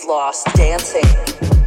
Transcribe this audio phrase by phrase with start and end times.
[0.00, 1.59] we've lost dancing.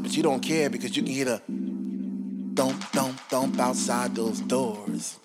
[0.00, 1.42] but you don't care because you can hear the
[2.54, 5.18] thump, thump, thump outside those doors.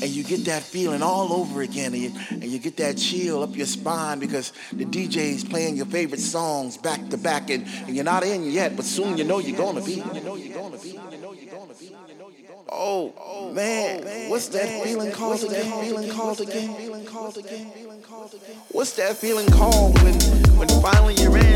[0.00, 3.42] And you get that feeling all over again, and you, and you get that chill
[3.42, 7.66] up your spine because the DJ is playing your favorite songs back to back, and,
[7.86, 10.00] and you're not in yet, but soon you know you're gonna be.
[12.70, 14.30] Oh, oh man.
[14.30, 15.84] what's that feeling called again?
[15.84, 16.76] Feeling called again?
[16.76, 17.66] Feeling called again?
[18.70, 20.14] What's that feeling called when
[20.58, 21.47] when finally you're in?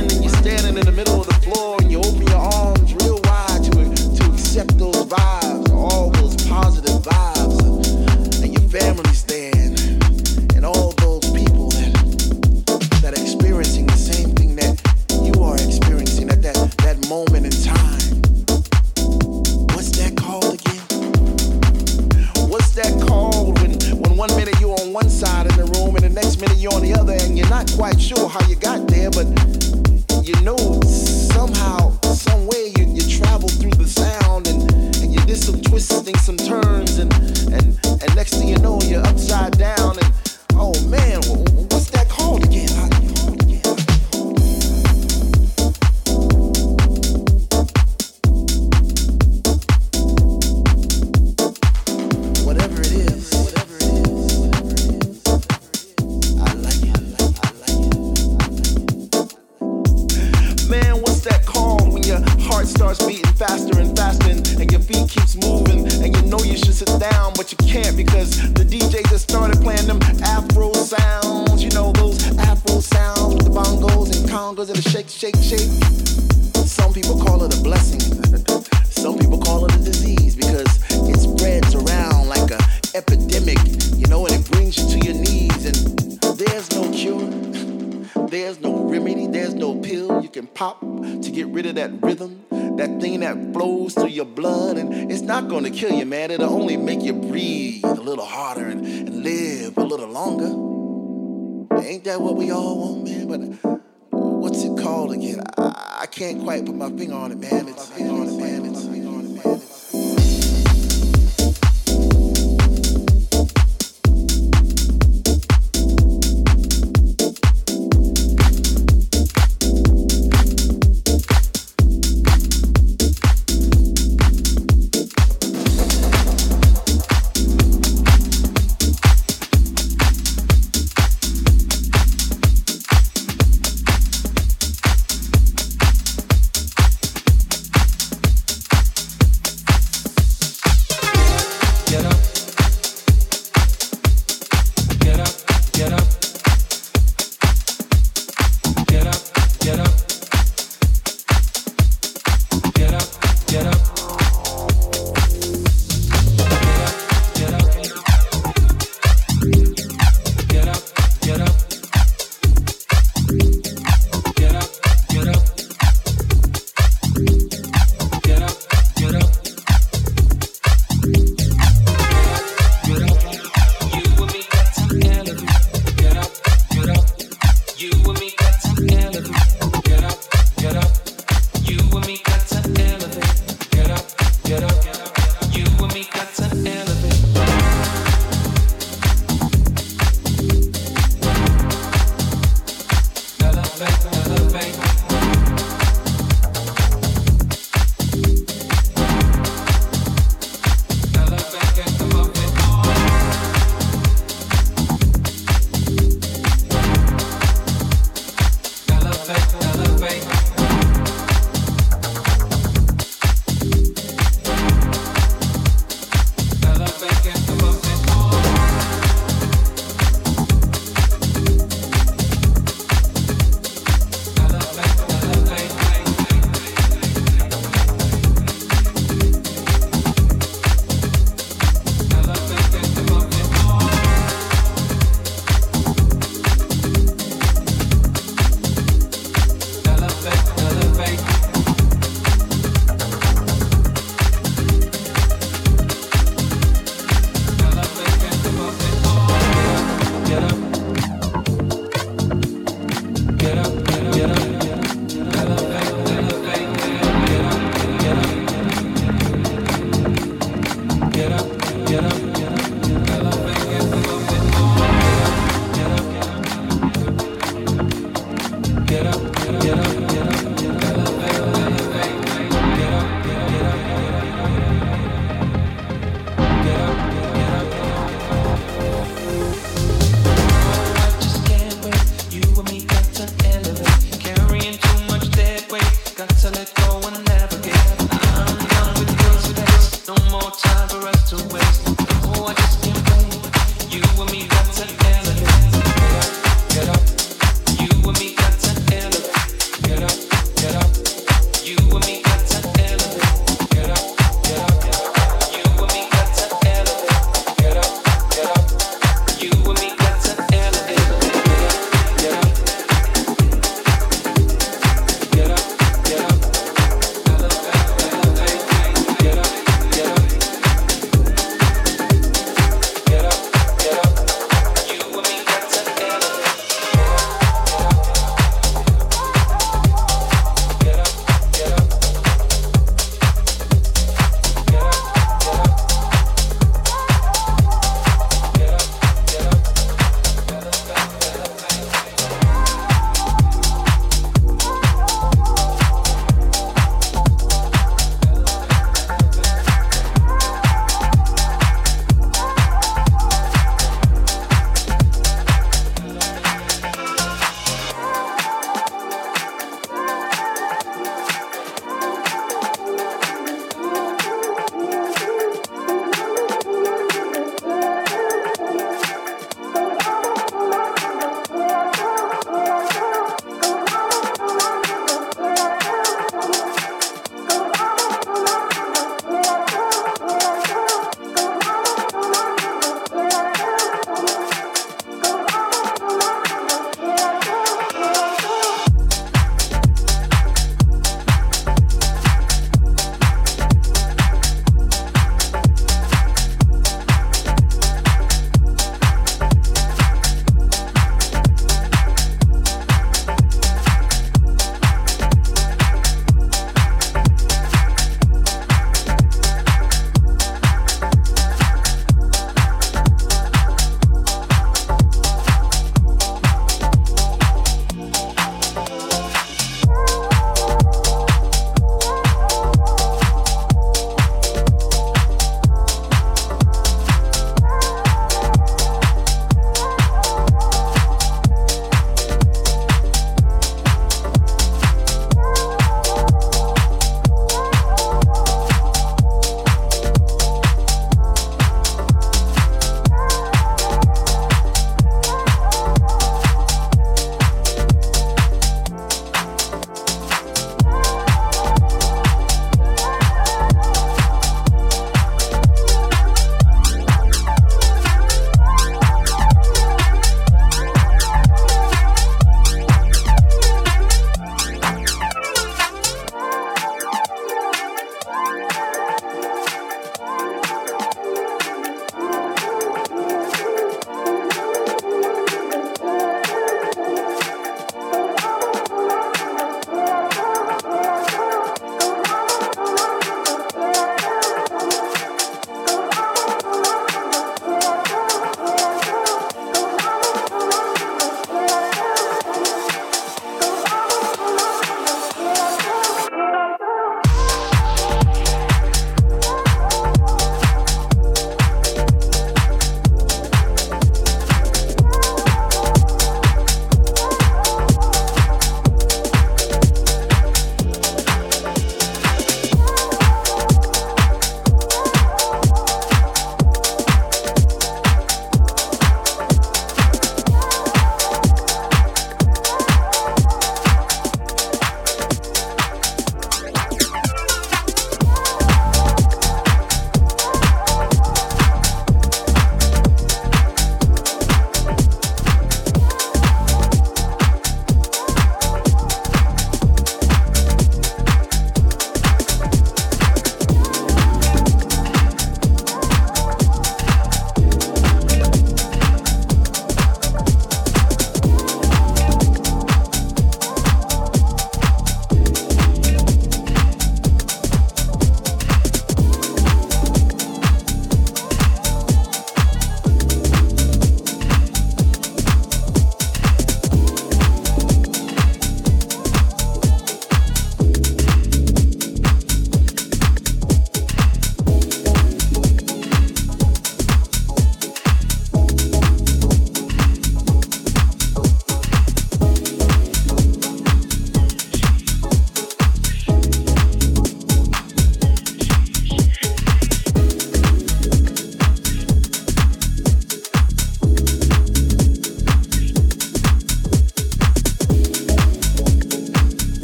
[99.73, 101.82] sleep a little longer.
[101.82, 103.28] Ain't that what we all want, man?
[103.28, 103.80] But
[104.11, 105.41] what's it called again?
[105.56, 107.69] I, I can't quite put my finger on it, man.
[107.69, 108.67] It's, on it, man.
[108.67, 108.85] It's.
[108.85, 109.01] It's,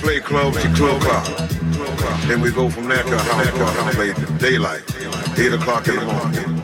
[0.00, 0.54] play club
[2.26, 4.82] Then we go from there to a house play daylight,
[5.38, 6.62] 8 o'clock in the morning.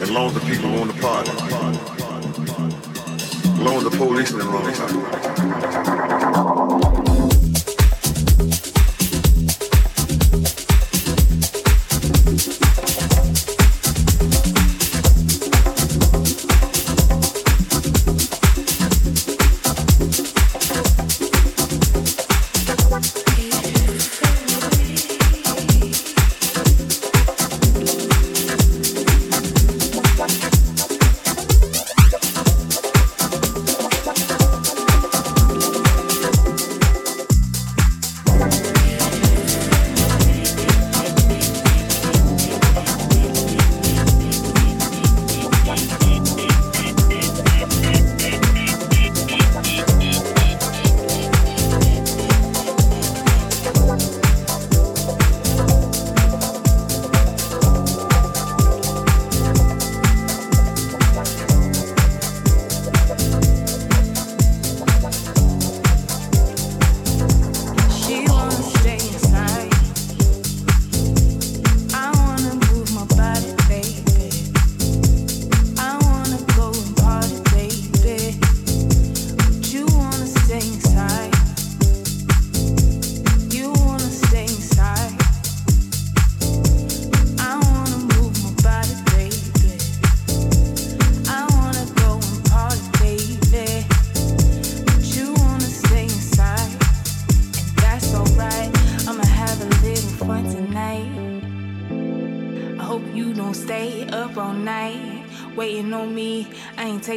[0.00, 1.30] As long as the people want to party.
[3.52, 6.15] As long as police in the.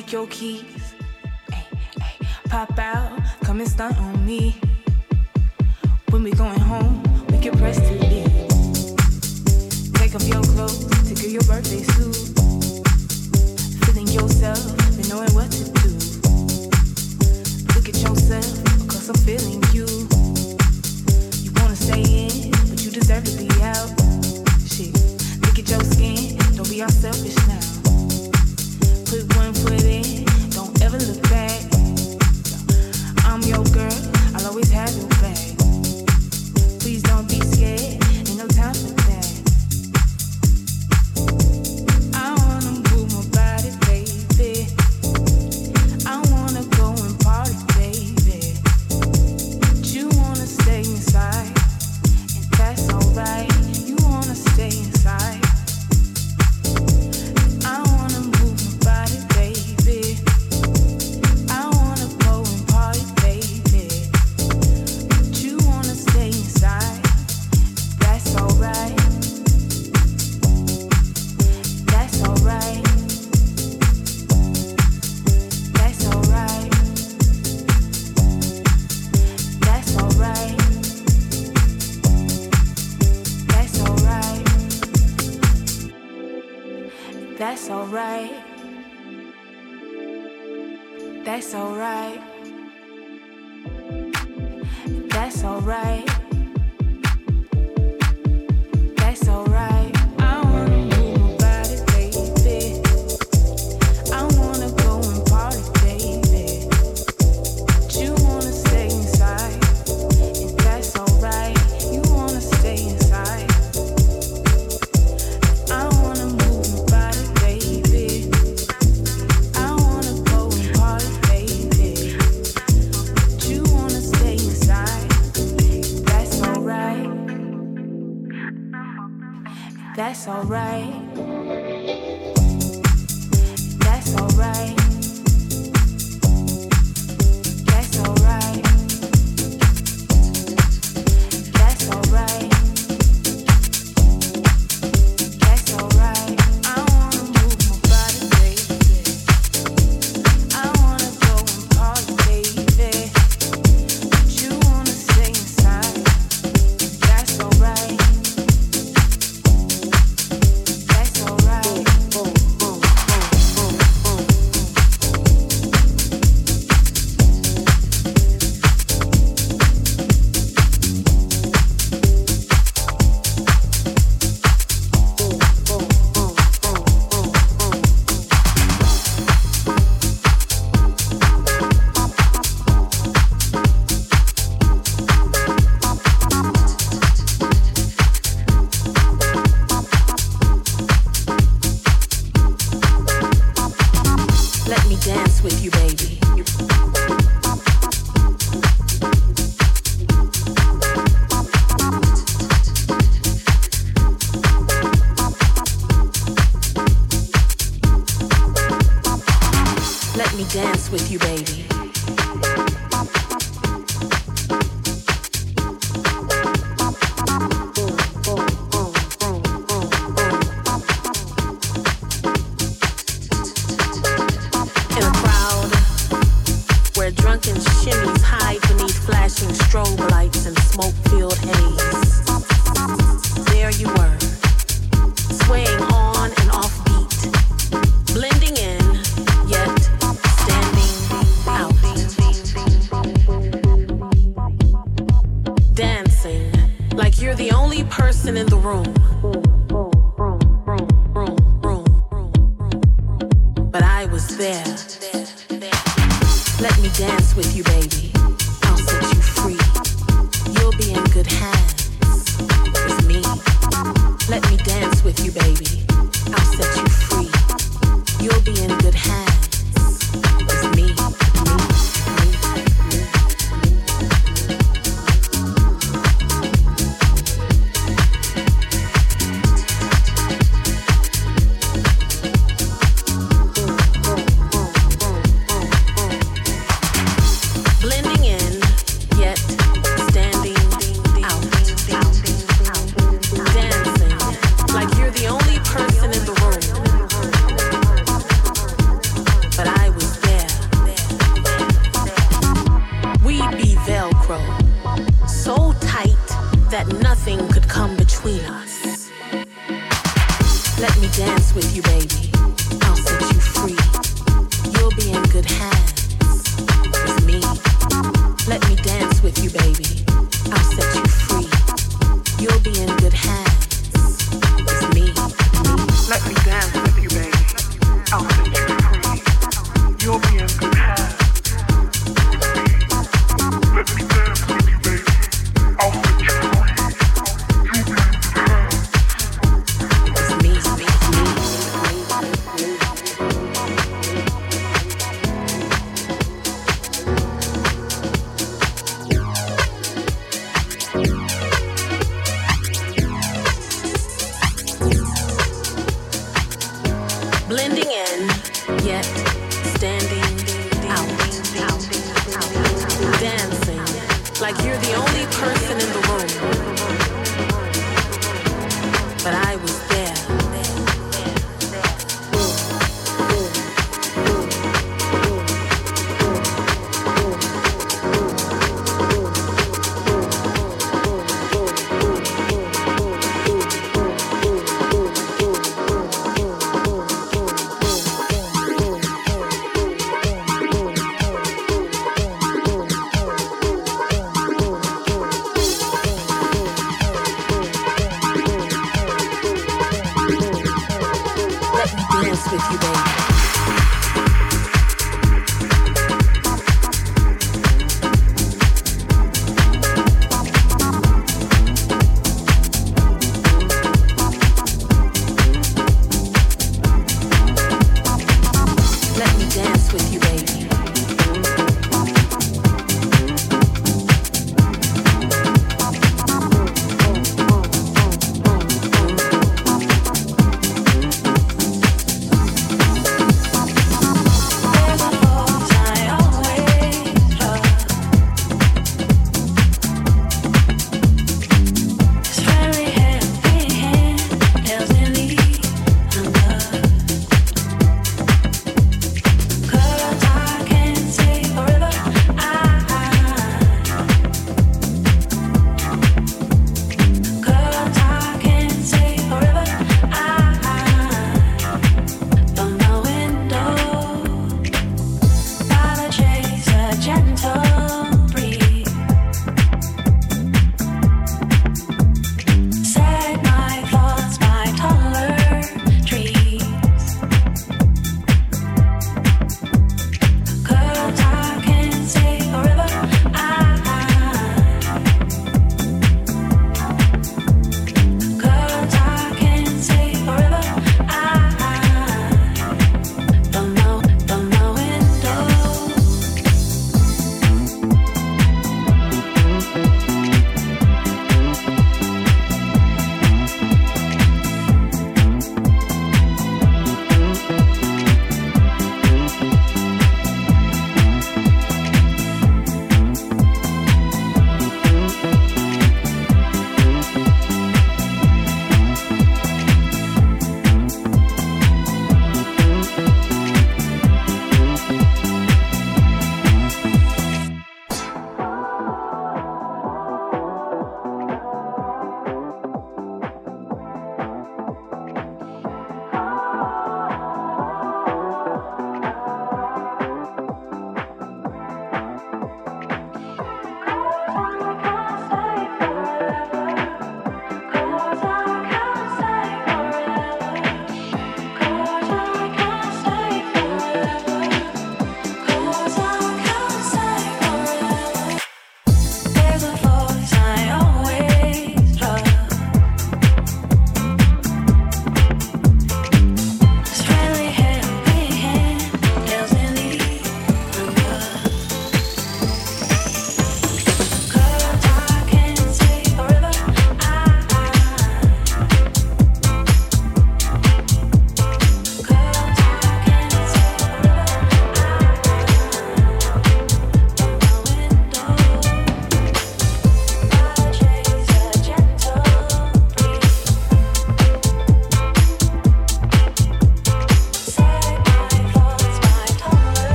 [0.00, 0.57] Take your keys.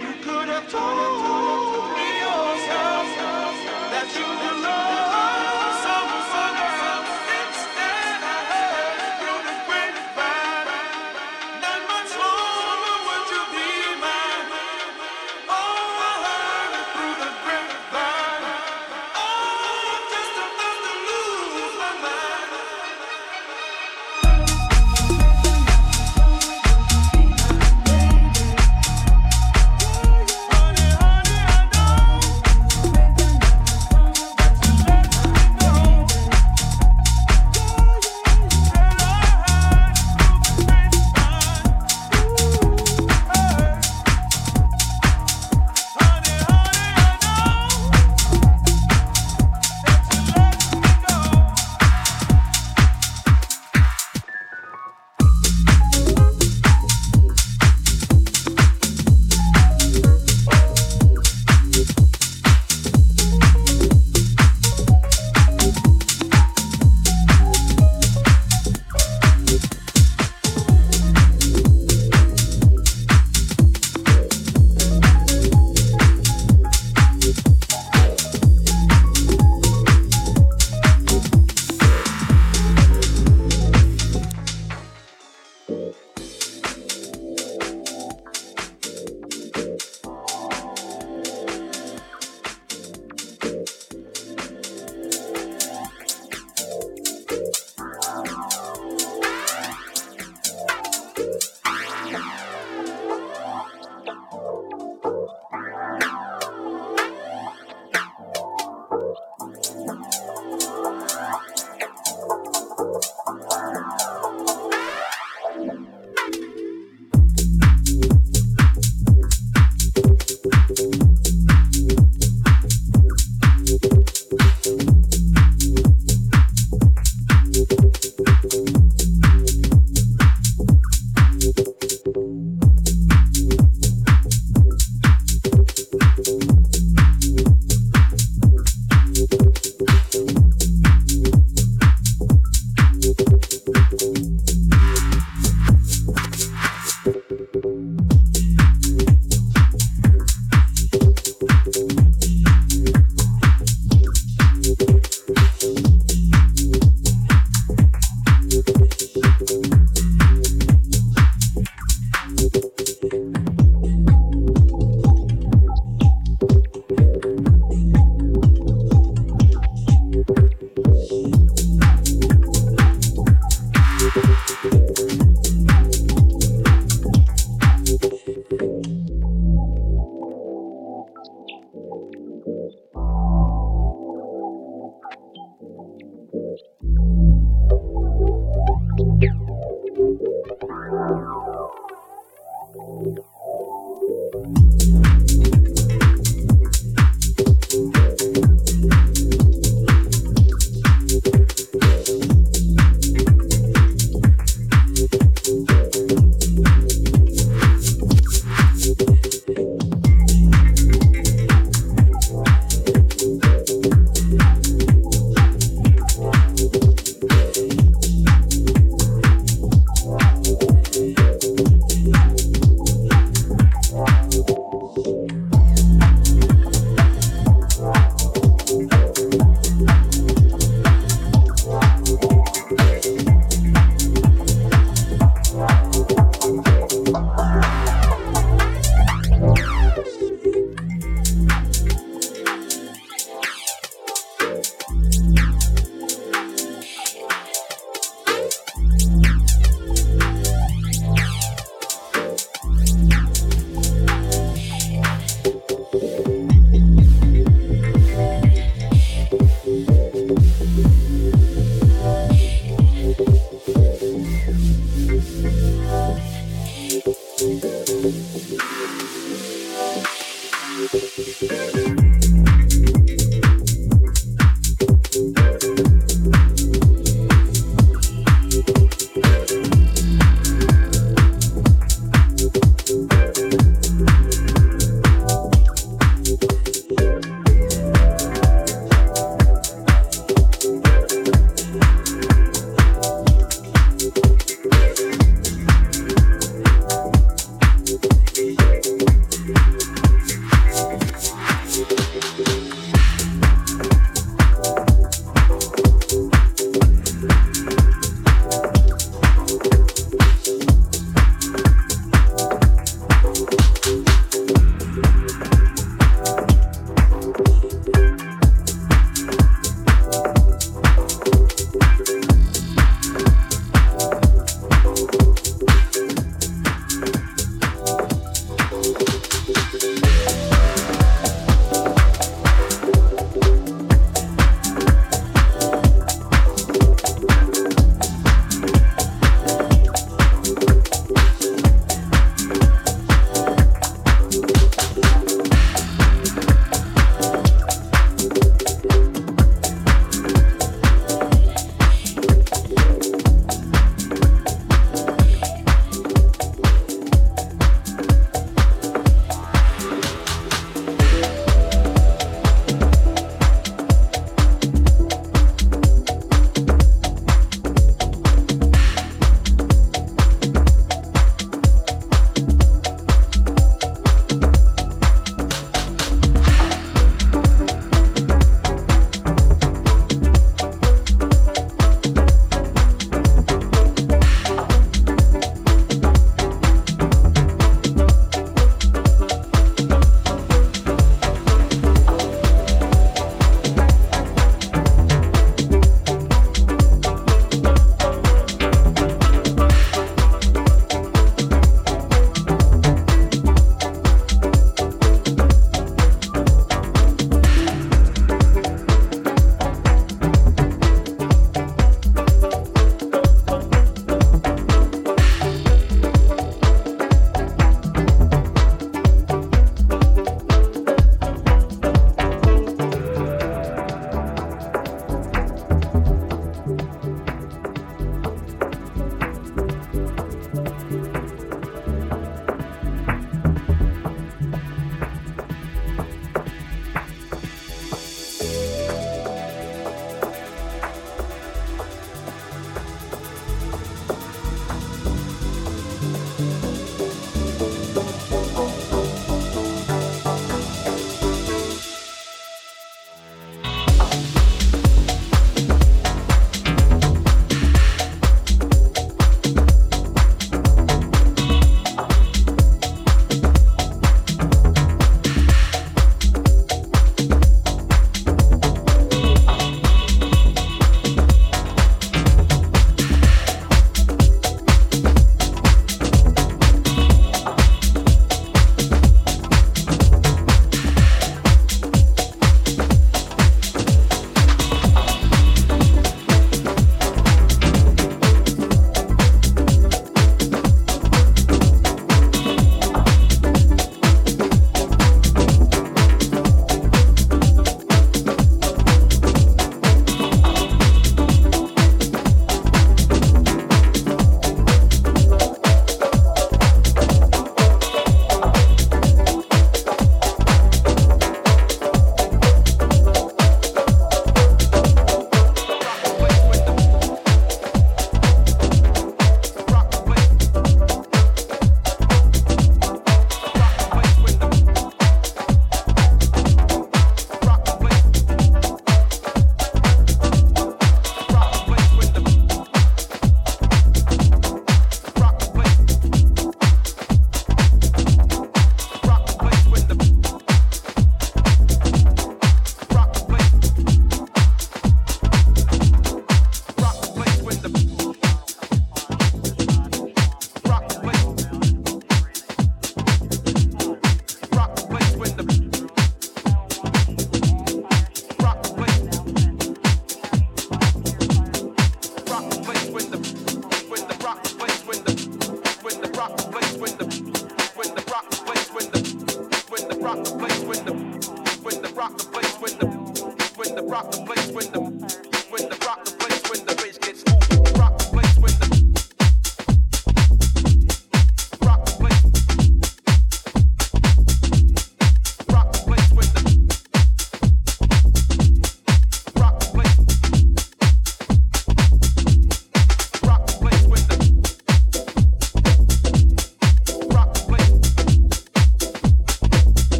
[0.00, 3.06] you could have told me yourself
[3.92, 4.61] that you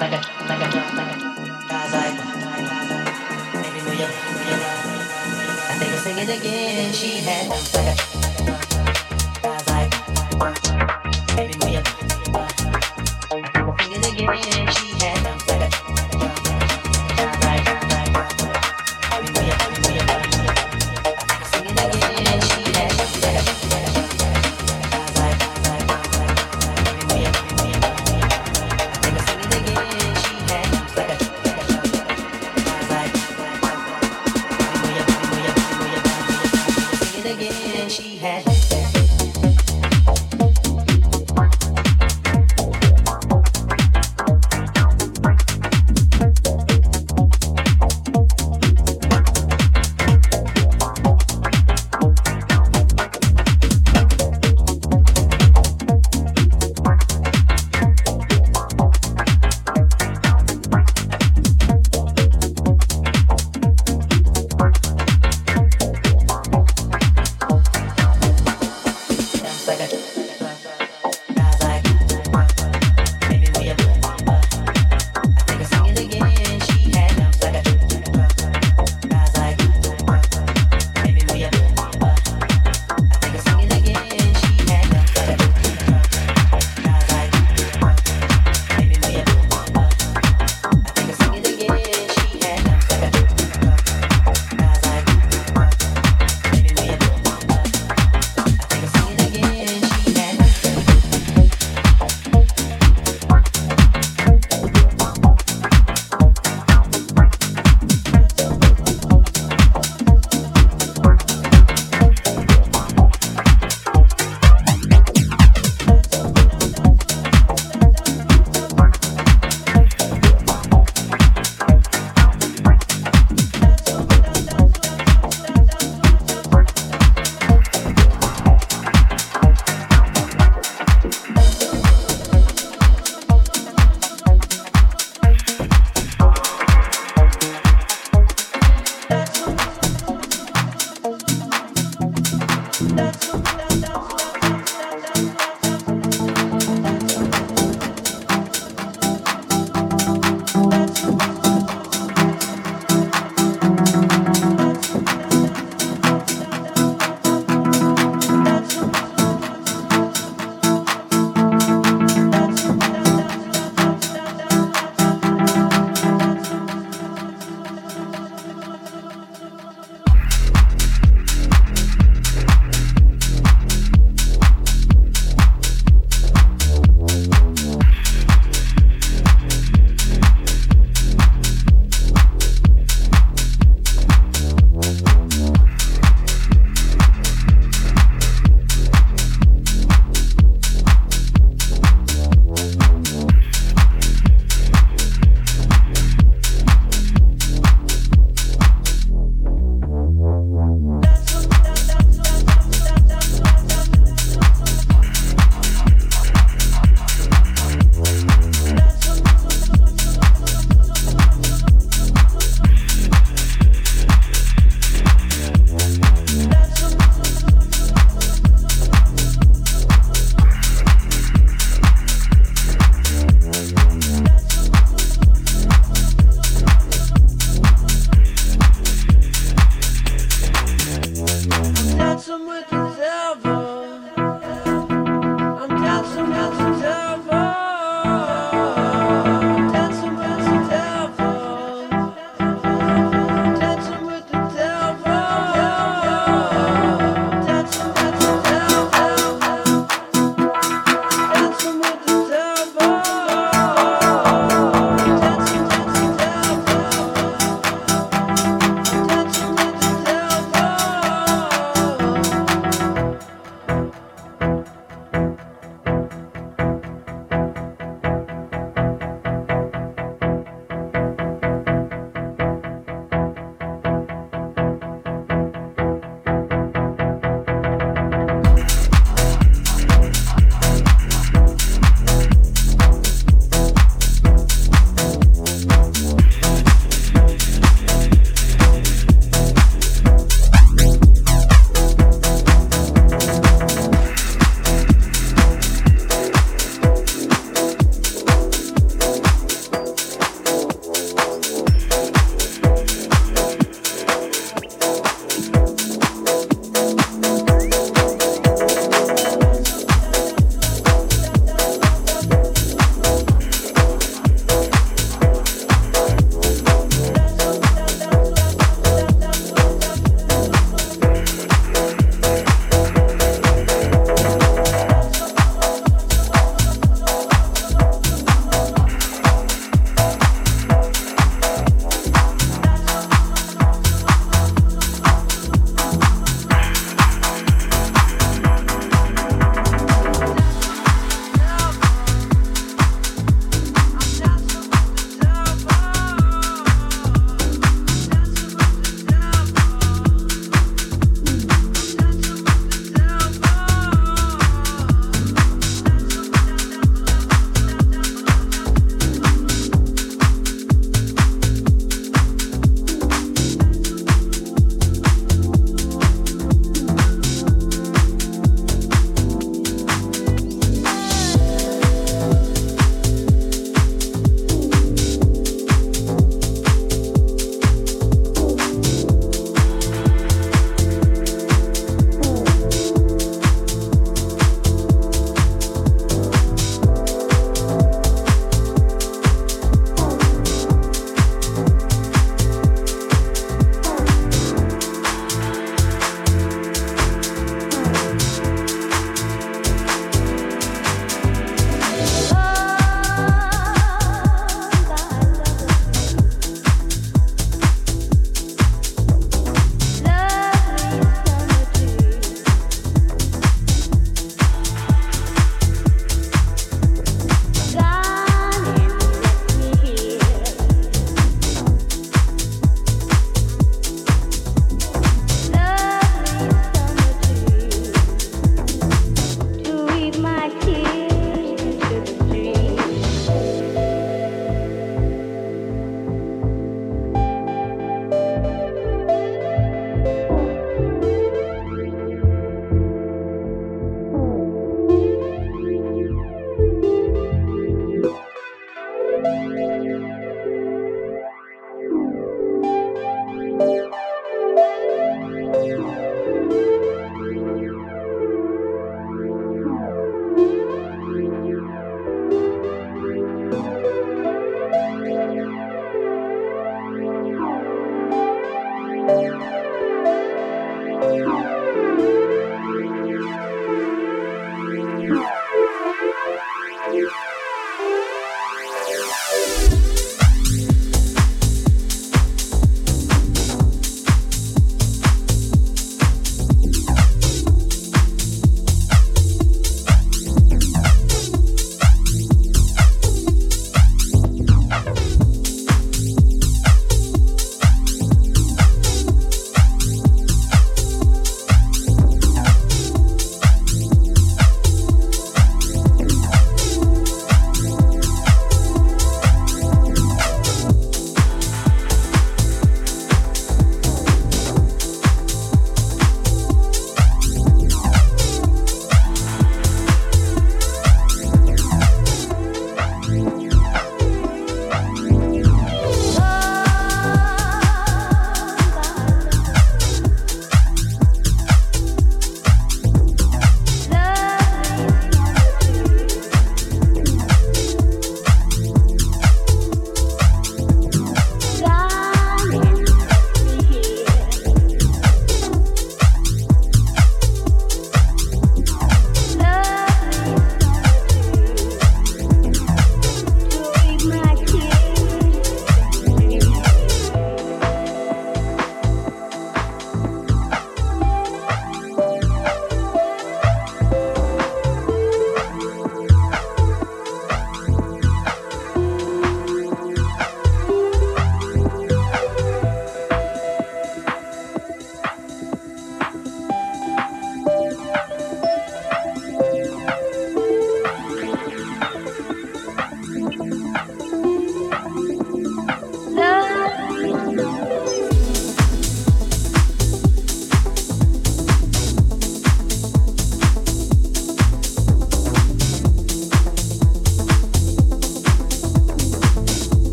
[0.00, 0.08] I
[5.76, 6.92] think I'll sing it again.
[6.92, 7.72] She had dance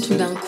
[0.00, 0.43] tout d'un coup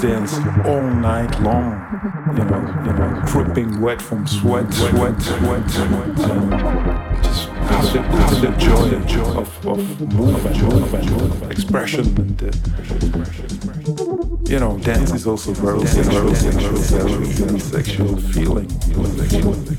[0.00, 0.34] dance
[0.64, 1.72] all night long,
[2.36, 5.70] you know, you know, dripping wet from sweat, sweat, sweat, sweat,
[6.30, 12.50] and just has the, has the joy of, of movement, movement, expression, and uh,
[14.48, 18.70] you know, dance is also very sexual, sexual, sexual, sexual feeling.
[18.88, 19.77] You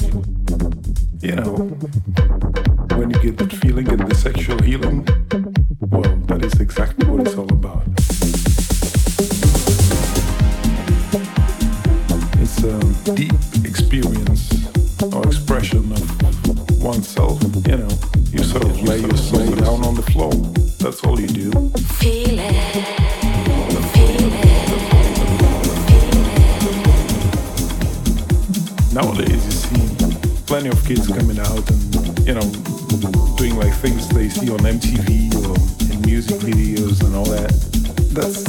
[38.20, 38.44] That's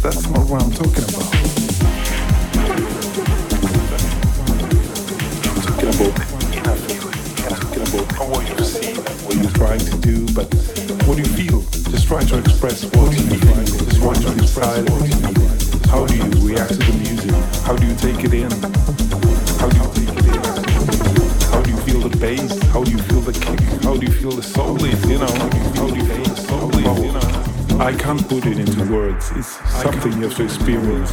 [0.00, 1.28] that's not what I'm talking about.
[5.84, 10.48] I'm talking about what you see, what you're trying to do, but
[11.04, 11.60] what do you feel?
[11.92, 13.64] Just try to express what you feel.
[13.66, 15.90] Just try to what you feel.
[15.90, 17.34] How do you react to the music?
[17.66, 18.50] How do you take it in?
[19.60, 20.40] How do you it?
[21.52, 22.58] How do you feel the bass?
[22.72, 23.60] How do you feel the kick?
[23.84, 24.80] How do you feel the soul?
[24.80, 26.72] You know, how do you feel the soul?
[26.80, 27.31] You know,
[27.82, 29.32] I can't put it into words.
[29.32, 31.10] It's something you have to experience.